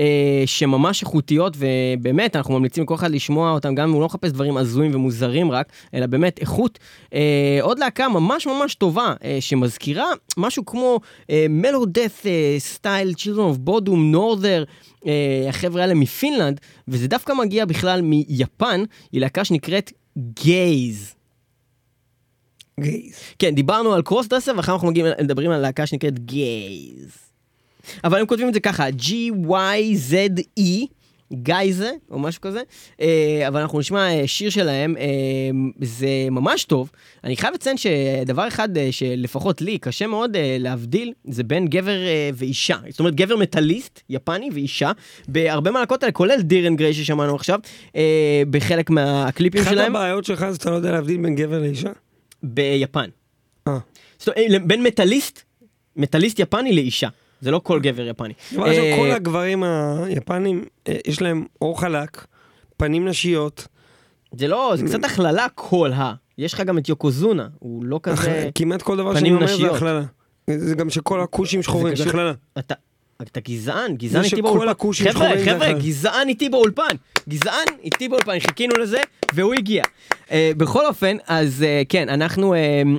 [0.47, 4.57] שממש איכותיות, ובאמת אנחנו ממליצים לכל אחד לשמוע אותם, גם אם הוא לא מחפש דברים
[4.57, 6.79] הזויים ומוזרים רק, אלא באמת איכות.
[7.05, 7.17] Uh,
[7.61, 11.01] עוד להקה ממש ממש טובה, uh, שמזכירה משהו כמו
[11.49, 12.25] melodeath
[12.59, 14.71] style, Children of Bodom, Norther.
[15.49, 21.15] החבר'ה האלה מפינלנד, וזה דווקא מגיע בכלל מיפן, היא להקה שנקראת Gyze.
[22.81, 23.15] Gyze.
[23.39, 27.11] כן, דיברנו על cross dresser, ואחר אנחנו מגיעים, מדברים על להקה שנקראת Gyze.
[28.05, 30.61] אבל הם כותבים את זה ככה, G-Y-Z-E.
[31.33, 32.63] גייזה, או משהו כזה,
[33.01, 35.05] אה, אבל אנחנו נשמע אה, שיר שלהם, אה,
[35.81, 36.91] זה ממש טוב.
[37.25, 41.99] אני חייב לציין שדבר אחד שלפחות לי קשה מאוד להבדיל, זה בין גבר
[42.35, 42.77] ואישה.
[42.89, 44.93] זאת אומרת, גבר מטאליסט, יפני ואישה,
[45.29, 47.59] בהרבה מהלקות האלה, כולל דירן גריי ששמענו עכשיו,
[48.51, 51.91] בחלק מהקליפים אחת שלהם, הבעיות שלך זה שאתה לא יודע להבדיל בין גבר לאישה?
[52.43, 53.09] ביפן.
[53.69, 53.79] אה.
[54.19, 55.43] זאת אומרת, בין מטאליסט,
[55.97, 57.09] מטאליסט יפני לאישה.
[57.45, 58.35] זה לא כל גבר יפני.
[58.59, 62.27] אה, כל הגברים היפנים, אה, יש להם עור חלק,
[62.77, 63.67] פנים נשיות,
[64.37, 66.15] זה לא, זה קצת הכללה כל ה...
[66.39, 68.51] יש לך גם את יוקוזונה, הוא לא כזה...
[68.55, 69.71] כמעט כל דבר שאני אומר זה.
[69.71, 70.03] הכללה.
[70.51, 72.33] זה גם שכל הכושים שחורים, זה הכללה.
[72.59, 72.75] אתה...
[73.49, 74.73] גזען, גזען איתי באולפן.
[74.93, 75.73] חבר'ה, חבר'ה.
[75.73, 76.97] גזען איתי באולפן.
[77.29, 79.01] גזען איתי באולפן, חיכינו לזה,
[79.35, 79.83] והוא הגיע.
[79.85, 82.59] Uh, בכל אופן, אז uh, כן, אנחנו uh,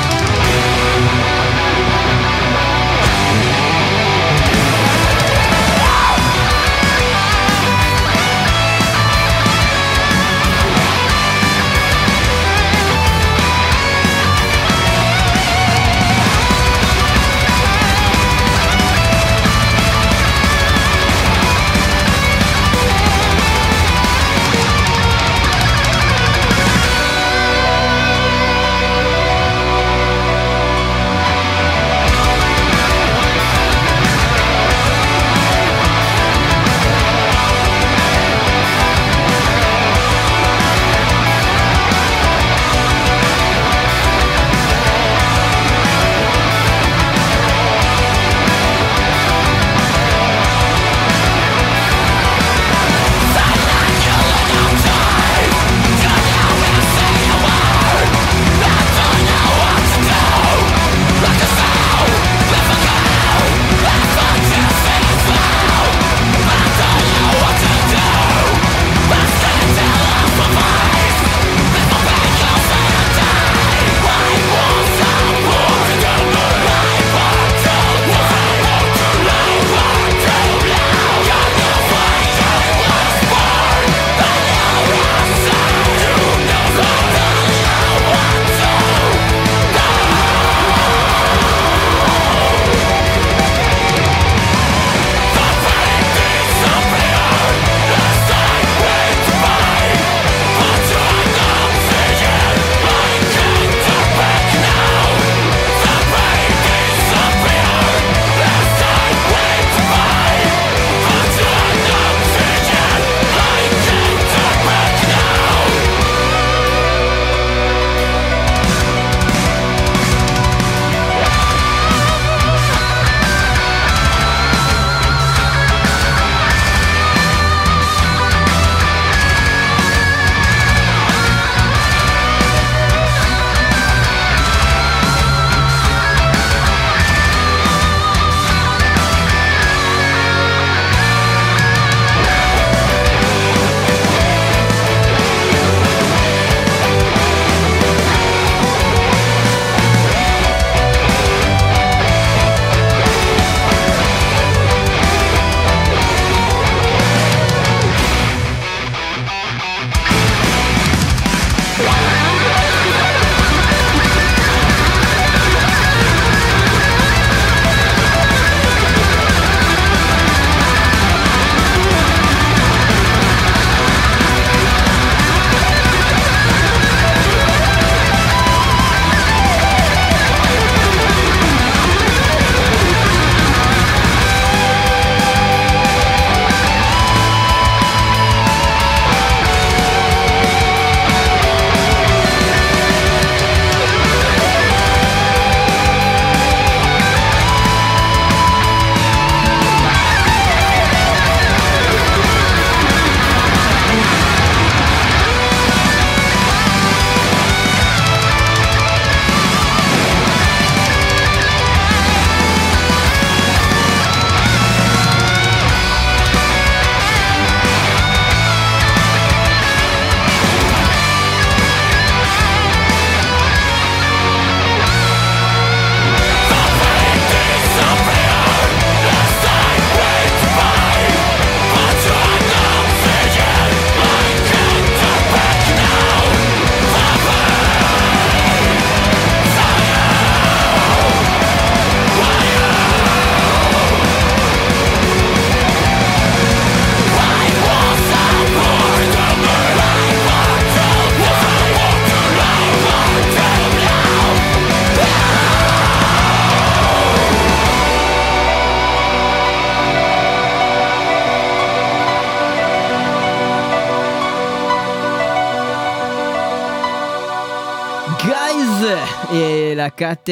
[270.01, 270.29] להקת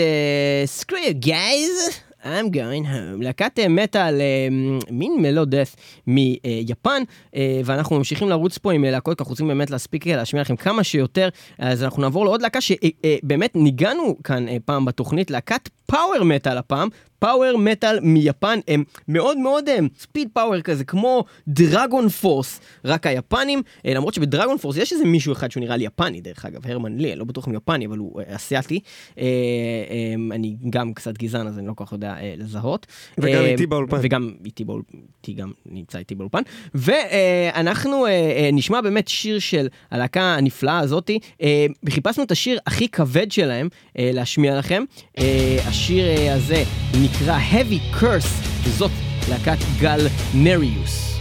[0.65, 2.01] סקרי Gyze.
[2.25, 3.23] I'm going home.
[3.23, 4.47] להקת אה, מטאל, אה,
[4.91, 5.75] מין melodeath
[6.07, 7.01] מיפן,
[7.35, 10.55] אה, ואנחנו ממשיכים לרוץ פה עם אה, להקות, אנחנו רוצים באמת להספיק אה, להשמיע לכם
[10.55, 16.23] כמה שיותר, אז אנחנו נעבור לעוד להקה שבאמת נגענו כאן אה, פעם בתוכנית, להקת power
[16.23, 16.89] metal הפעם,
[17.19, 23.93] power metal מיפן, הם מאוד מאוד הם speed power כזה, כמו DragonForce, רק היפנים, אה,
[23.93, 27.11] למרות שב DragonForce יש איזה מישהו אחד שהוא נראה לי יפני, דרך אגב, הרמן לי,
[27.11, 28.79] אני לא בטוח אם יפני, אבל הוא אה, אסיאתי.
[29.17, 32.87] אה, אה, אני גם קצת גזען, אז אני לא כל כך יודע אה, לזהות.
[33.17, 33.97] וגם אה, איתי באולפן.
[34.01, 34.97] וגם איתי באולפן,
[35.35, 36.41] גם נמצא איתי באולפן.
[36.75, 41.19] ואנחנו אה, אה, נשמע באמת שיר של הלהקה הנפלאה הזאתי.
[41.41, 44.83] אה, חיפשנו את השיר הכי כבד שלהם אה, להשמיע לכם.
[45.17, 46.63] אה, השיר אה, הזה
[47.05, 48.91] נקרא Heavy Curse, וזאת
[49.29, 51.14] להקת גל נריוס.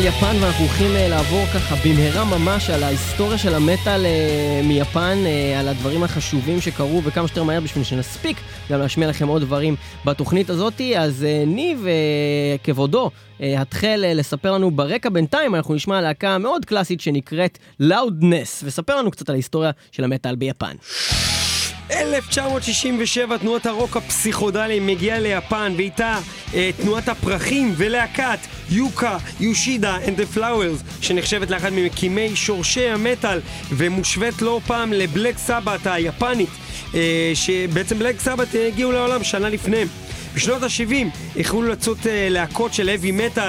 [0.00, 5.18] על יפן ואנחנו הולכים אה, לעבור ככה במהרה ממש על ההיסטוריה של המטאל אה, מיפן,
[5.26, 8.36] אה, על הדברים החשובים שקרו וכמה שיותר מהר בשביל שנספיק
[8.70, 10.98] גם להשמיע לכם עוד דברים בתוכנית הזאתי.
[10.98, 11.86] אז ניב,
[12.64, 19.10] כבודו, התחל לספר לנו ברקע בינתיים, אנחנו נשמע להקה מאוד קלאסית שנקראת לאודנס, וספר לנו
[19.10, 20.74] קצת על ההיסטוריה של המטאל ביפן.
[21.92, 26.18] 1967 תנועת הרוק הפסיכודלי מגיעה ליפן ואיתה
[26.54, 28.38] אה, תנועת הפרחים ולהקת
[28.70, 35.86] יוקה, יושידה and the flowers שנחשבת לאחד ממקימי שורשי המטאל ומושווית לא פעם לבלק סבת
[35.86, 36.50] היפנית
[36.94, 39.88] אה, שבעצם בלק סבת אה, הגיעו לעולם שנה לפניהם
[40.34, 40.94] בשנות ה-70
[41.40, 43.40] החלו לצאת אה, להקות של heavy metal,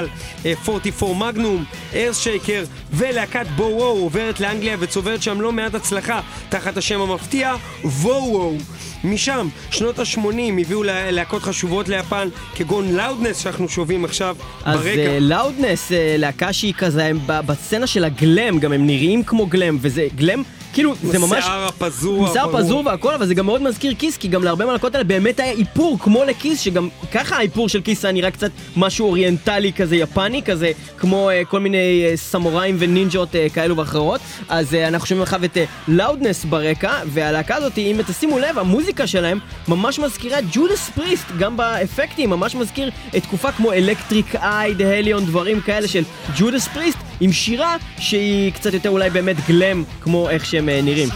[0.45, 1.63] אה, 44 מגנום,
[1.95, 2.63] ארס שייקר
[2.93, 8.57] ולהקת בואו עוברת לאנגליה וצוברת שם לא מעט הצלחה תחת השם המפתיע וואו
[9.03, 10.19] משם, שנות ה-80
[10.61, 15.19] הביאו לה- להקות חשובות ליפן כגון Loudness שאנחנו שומעים עכשיו אז ברקע.
[15.19, 20.07] Loudness, להקה שהיא כזה, הם בסצנה של ה glam, גם הם נראים כמו glam, וזה
[20.15, 20.43] glam,
[20.74, 21.43] כאילו, זה ממש...
[21.43, 22.61] שיער הפזור, שיער הברור.
[22.61, 25.51] פזור והכל, אבל זה גם מאוד מזכיר כיס, כי גם להרבה מהלהקות האלה באמת היה
[25.51, 29.95] איפור כמו ל KISS, שגם ככה האיפור של KISS היה נראה קצת משהו אוריינטלי כזה
[29.95, 34.22] יפני, כזה כמו אה, כל מיני אה, סמוראים ונינג'ות אה, כאלו ואחרות.
[34.49, 35.57] אז אה, אנחנו שומעים עכשיו את
[35.88, 42.30] Loudness ברקע, והלהקה הזאת, אם תשימו לב, המוזיקה שלהם ממש מזכירה Judas Priest, גם באפקטים,
[42.30, 46.03] ממש מזכיר את תקופה כמו Electric Eye, Hellion, דברים כאלה של
[46.38, 51.09] Judas Priest, עם שירה שהיא קצת יותר אולי באמת glam, כמו איך שהם אה, נראים.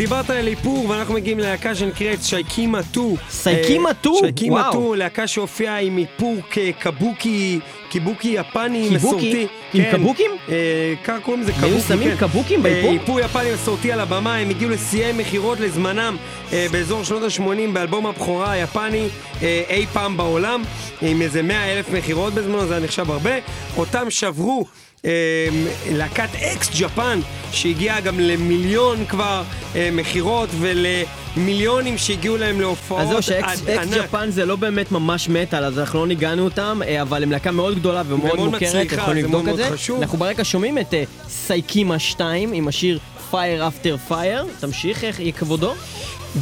[0.00, 3.14] דיברת על איפור ואנחנו מגיעים ללהקה שנקראת שיקימה 2.
[3.30, 4.14] סיקימה אה, 2?
[4.24, 4.72] שיקימה וואו.
[4.72, 8.88] 2, להקה שהופיעה עם איפור כקבוקי, קיבוקי יפני?
[8.90, 9.46] מסורתי.
[9.74, 9.96] עם כן.
[9.96, 10.30] קבוקים?
[10.48, 12.16] אה, ככה קוראים לזה קבוקי, היו שמים כן.
[12.16, 12.92] קבוקים אה, באיפור?
[12.92, 16.16] איפור יפני מסורתי על הבמה, הם הגיעו לשיאי מכירות לזמנם
[16.52, 19.08] אה, באזור שנות ה-80 באלבום הבכורה היפני
[19.42, 20.62] אה, אי פעם בעולם,
[21.02, 23.34] עם איזה 100 אלף מכירות בזמנו, זה היה נחשב הרבה.
[23.76, 24.66] אותם שברו.
[25.04, 25.48] אה,
[25.92, 27.20] להקת אקס ג'פן
[27.52, 29.42] שהגיעה גם למיליון כבר
[29.76, 33.94] אה, מכירות ולמיליונים שהגיעו להם להופעות אז זהו שאקס ענק.
[33.94, 37.50] ג'פן זה לא באמת ממש מטאל, אז אנחנו לא ניגענו אותם, אה, אבל הם להקה
[37.50, 39.68] מאוד גדולה ומאוד מוכרת, אתם יכולים לבדוק את זה.
[40.00, 42.98] אנחנו ברקע שומעים את אה, סיקימה 2 עם השיר
[43.32, 45.74] Fire After Fire, תמשיך, איך יהיה כבודו?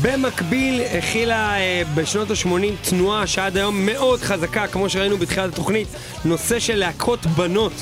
[0.03, 5.89] במקביל הכילה אה, בשנות ה-80 תנועה שעד היום מאוד חזקה, כמו שראינו בתחילת התוכנית,
[6.25, 7.73] נושא של להקות בנות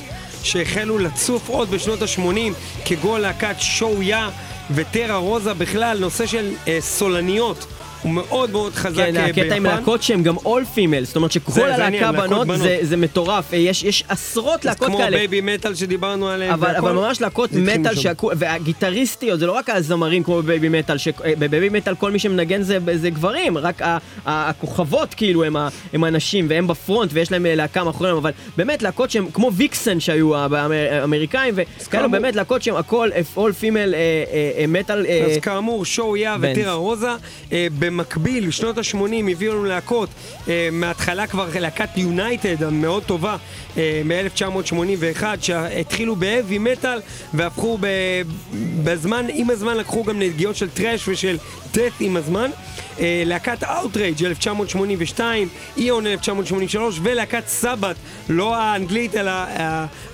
[0.46, 2.52] שהחלו לצוף עוד בשנות ה-80,
[2.84, 4.30] כגון להקת Show-Ya
[4.70, 7.66] ו Terra Rosa בכלל, נושא של אה, סולניות.
[8.06, 9.76] הוא מאוד מאוד חזק כן, אה, הקטע עם ביפן.
[9.76, 12.46] להקות שהן גם all female, זאת אומרת שכל הלהקה בנות.
[12.82, 15.16] זה- מטורף, אה, יש עשרות להקות כמו כאלה.
[15.16, 16.52] Babymetal שדיברנו עליהם.
[16.52, 17.94] אבל, ממש להקות מטאל.
[18.36, 22.78] והגיטריסטיות, זה לא רק הזמרים כמו ב Babymetal, שב Babymetal כל מי שמנגן זה,
[23.10, 23.82] גברים, רק
[24.26, 25.56] הכוכבות כאילו הם,
[26.04, 30.36] הנשים והם בפרונט ויש להם אה, להקה מאחוריהם, אבל באמת להקות שהם כמו ויקסן שהיו
[30.36, 31.54] האמריקאים,
[31.90, 32.08] כאמור.
[32.08, 33.94] באמת להקות שהם הכל all female
[34.68, 35.06] מטאל.
[35.30, 36.50] אז כאמור, שואויה בנץ.
[36.52, 37.06] וטירה רוזה.
[37.96, 40.08] במקביל, שנות ה-80 הביאו לנו להקות,
[40.48, 43.36] אה, מההתחלה כבר להקת יונייטד המאוד טובה,
[43.76, 47.00] אה, מ-1981, שהתחילו בהאבי מטאל
[47.34, 48.22] והפכו ב-
[48.84, 51.38] בזמן, עם הזמן לקחו גם נגיעות של טראש ושל
[51.72, 52.50] דאט עם הזמן.
[53.00, 57.96] אה, להקת Outrage 1982, Aion 1983 ולהקת Sabbat,
[58.28, 59.32] לא האנגלית אלא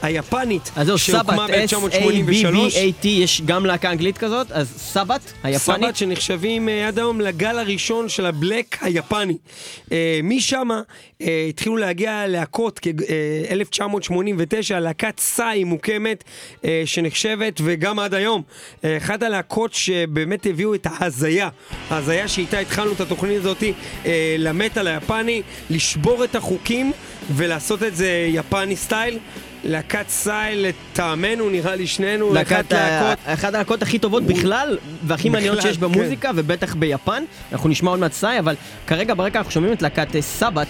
[0.02, 1.92] היפנית, אז זהו, Sabbat, ב-1983.
[1.92, 5.60] S-A-B-B-A-T, יש גם להקה אנגלית כזאת, אז Sabbat, היפנית.
[5.60, 9.36] Sabbat שנחשבים אה, עד היום לגל הראשון של ה black היפני.
[9.92, 10.68] אה, משם
[11.48, 16.24] התחילו להגיע להקות, כ-1989, להקת Sigh מוקמת,
[16.84, 18.42] שנחשבת, וגם עד היום,
[18.84, 21.48] אחת הלהקות שבאמת הביאו את ההזיה,
[21.90, 23.62] ההזיה שאיתה התחלנו את התוכנית הזאת
[24.06, 26.92] אה, למטאל היפני, לשבור את החוקים
[27.30, 29.18] ולעשות את זה יפני סטייל.
[29.64, 35.62] להקת סאי לטעמנו, נראה לי שנינו, להקת, להקות אחת הלהקות הכי טובות בכלל, והכי מעניינות
[35.62, 35.82] שיש כן.
[35.82, 37.24] במוזיקה, ובטח ביפן.
[37.52, 38.54] אנחנו נשמע עוד מעט סאי, אבל
[38.86, 40.66] כרגע ברקע אנחנו שומעים את להקת אה, סבת,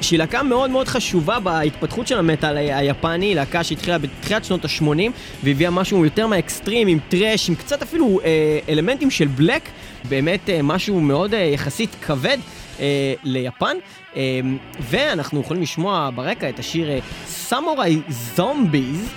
[0.00, 5.10] שהיא להקה מאוד מאוד חשובה בהתפתחות של המטאל היפני, להקה שהתחילה בתחילת שנות ה-80,
[5.44, 9.68] והביאה משהו יותר מהאקסטרים, עם טראש, עם קצת אפילו אה, אלמנטים של בלק,
[10.08, 12.38] באמת אה, משהו מאוד אה, יחסית כבד.
[12.80, 13.76] אה, ליפן,
[14.16, 14.40] אה,
[14.80, 19.08] ואנחנו יכולים לשמוע ברקע את השיר אה, סמוראי זומביז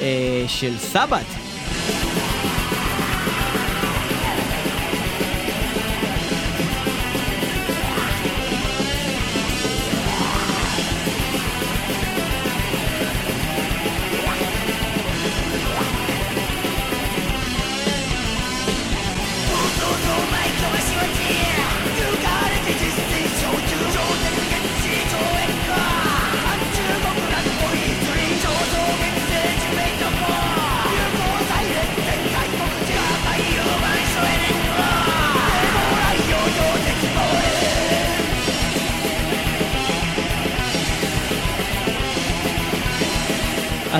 [0.00, 1.43] אה, של סבת.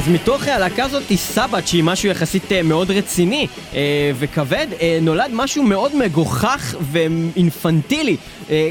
[0.05, 3.81] אז מתוך הלהקה הזאת סבת, שהיא משהו יחסית אה, מאוד רציני אה,
[4.19, 8.17] וכבד, אה, נולד משהו מאוד מגוחך ואינפנטילי,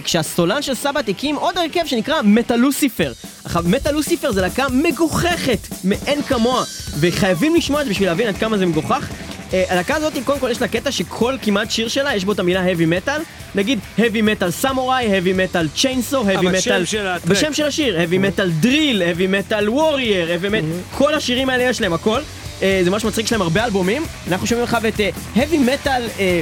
[0.03, 3.13] כשהסולן של סבת הקים עוד הרכב שנקרא מטה-לוסיפר.
[3.43, 6.63] עכשיו, מטה-לוסיפר זה להקה מגוחכת מאין כמוה,
[6.99, 9.09] וחייבים לשמוע את זה בשביל להבין עד כמה זה מגוחך.
[9.51, 12.65] הלהקה הזאת, קודם כל יש לה קטע שכל כמעט שיר שלה יש בו את המילה
[12.65, 13.21] heavy metal,
[13.55, 16.85] נגיד heavy metal samurai, heavy metal chainsaw, heavy metal...
[16.85, 17.25] של הטרק.
[17.25, 20.97] בשם של השיר, heavy metal drill, heavy metal warrior, heavy metal...
[20.97, 22.19] כל השירים האלה יש להם הכל.
[22.61, 24.03] אה, זה ממש מצחיק, יש להם הרבה אלבומים.
[24.27, 26.41] אנחנו שומעים לך את אה, heavy metal אה,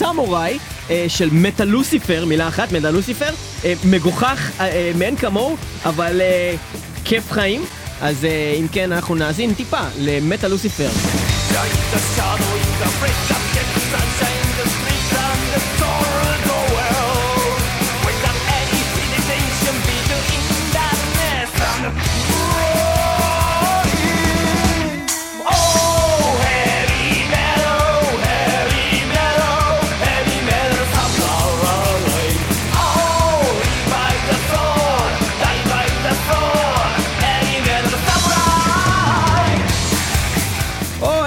[0.00, 0.58] samurai
[0.90, 3.30] אה, של מטה לוסיפר, מילה אחת, מטה לוסיפר,
[3.64, 6.54] אה, מגוחך אה, אה, מאין כמוהו, אבל אה,
[7.04, 7.64] כיף חיים.
[8.02, 10.88] אז אה, אם כן, אנחנו נאזין טיפה למטה לוסיפר.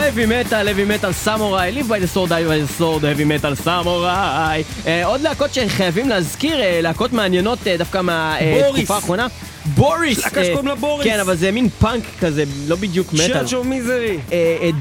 [0.04, 3.56] Heavy metal, heavy metal samurai, live by the sword, die by the sword, heavy metal
[3.56, 4.64] samurai.
[4.88, 8.02] אה, עוד להקות שחייבים להזכיר, אה, להקות מעניינות אה, דווקא.
[8.02, 9.28] מהתקופה האחרונה.
[9.66, 10.24] בוריס!
[10.24, 11.08] להקה אה, שקוראים לה בוריס.
[11.08, 13.46] כן, אבל זה מין פאנק כזה, לא בדיוק מטאל.
[13.56, 14.18] of Misery.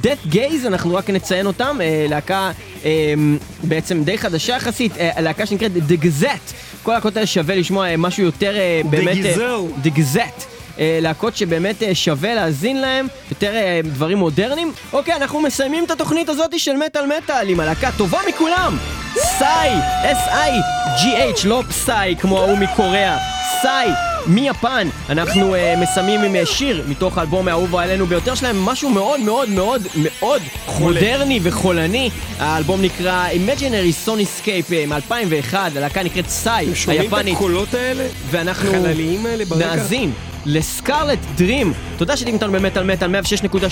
[0.03, 2.51] Deathgaze, אנחנו רק נציין אותם, אה, להקה
[2.85, 3.14] אה,
[3.62, 6.53] בעצם די חדשה יחסית, אה, להקה שנקראת The Gazette.
[6.83, 9.16] כל האלה שווה לשמוע אה, משהו יותר אה, באמת...
[9.25, 9.57] אה.
[9.85, 10.51] The Gazette.
[10.79, 14.73] אה, להקות שבאמת אה, שווה להאזין להם, יותר אה, דברים מודרניים.
[14.93, 18.77] אוקיי, אנחנו מסיימים את התוכנית הזאת של מטאל מטאל עם הלהקה הטובה מכולם,
[19.14, 19.70] סאי,
[20.05, 23.18] S-I-G-H, לא פסאי כמו ההוא מקוריאה,
[23.62, 23.89] סאי.
[24.27, 29.20] מיפן, אנחנו uh, מסיימים עם uh, שיר מתוך האלבום האהוב עלינו ביותר שלהם, משהו מאוד
[29.20, 30.43] מאוד מאוד מאוד
[30.79, 32.11] מודרני וחולני.
[32.39, 37.37] האלבום נקרא Imaginary Soniscape אה, מ-2001, הלהקה נקראת סאי, שומעים את היפנית.
[37.37, 38.07] הקולות האלה?
[38.31, 38.73] ואנחנו?
[39.59, 40.12] נאזין
[40.47, 41.72] לסקרלט דרים.
[41.97, 43.24] תודה שאתם איתנו במטאל מטאל 106.2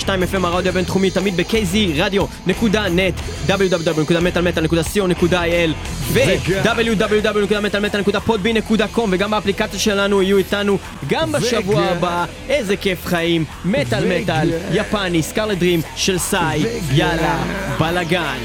[0.05, 3.13] FM הרדיו הבינתחומי תמיד ב-kz רדיו.נט
[3.47, 5.71] www.מטאלמטאל.co.il
[6.11, 12.25] ו-www.מטאלמטאל.podbean.com וגם באפליקציה שלנו יהיו איתנו גם בשבוע הבא.
[12.49, 17.43] איזה כיף חיים, מטאל מטאל, יפני, סקרלט דרים של סאי, יאללה,
[17.79, 18.37] בלאגן.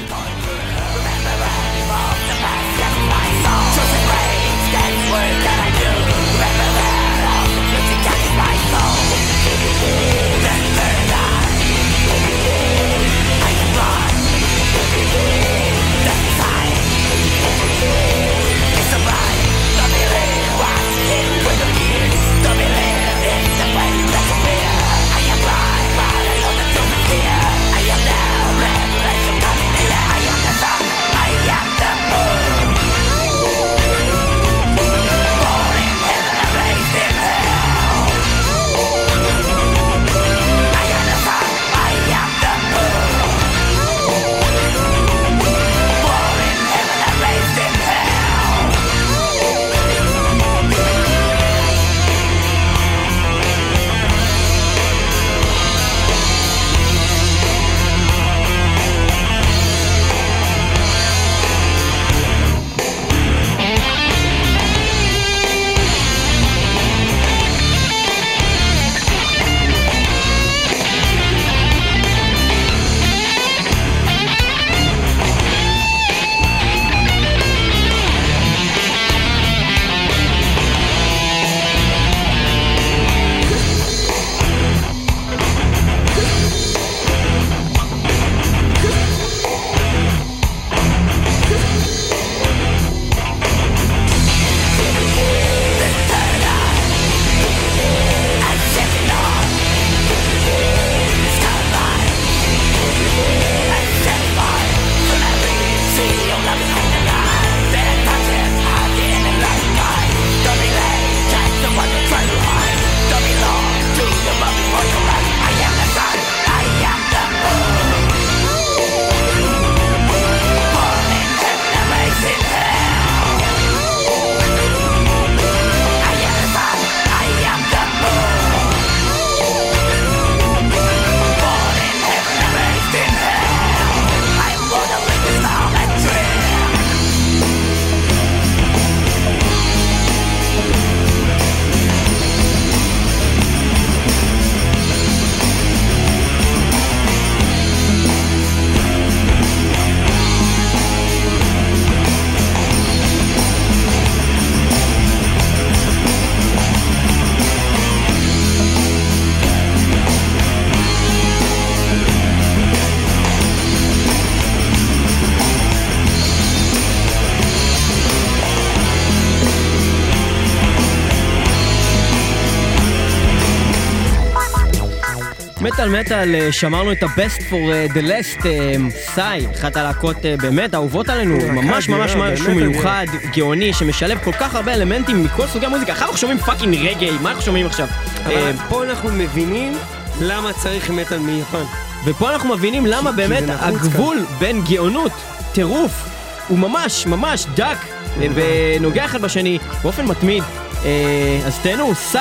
[175.77, 180.35] מטאל מטאל, אה, שמרנו את ה-best for אה, the last, אה, Sigh, אחת הלהקות אה,
[180.41, 183.05] באמת אהובות עלינו, ממש ממש משהו מיוחד,
[183.35, 185.91] גאוני, שמשלב כל כך הרבה אלמנטים מכל סוגי המוזיקה.
[185.91, 187.87] עכשיו אנחנו שומעים פאקינג רגעי, מה אנחנו שומעים עכשיו?
[188.25, 189.73] אה, פה אנחנו מבינים
[190.21, 191.63] למה צריך מטאל מיפן.
[192.05, 195.11] ופה אנחנו מבינים למה באמת הגבול בין גאונות,
[195.53, 196.09] טירוף,
[196.47, 197.77] הוא ממש ממש דק
[198.21, 200.43] אה, ונוגע אחד בשני באופן מתמיד.
[200.85, 202.17] אה, אז תהנו, Sigh,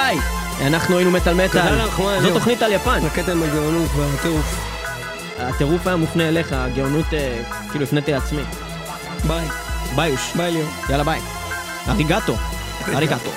[0.61, 2.39] אנחנו היינו מטאל מטאל, זו ליאור.
[2.39, 2.99] תוכנית על יפן.
[3.07, 4.77] הקטע עם הגאונות והטירוף.
[5.39, 8.43] הטירוף היה מופנה אליך, הגאונות אה, כאילו הפניתי לעצמי.
[9.27, 9.45] ביי.
[9.97, 10.17] ביי.
[10.91, 11.21] יאללה ביי.
[11.89, 12.37] ありがとう,
[12.95, 13.31] ありがとう.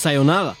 [0.00, 0.56] Sayonara.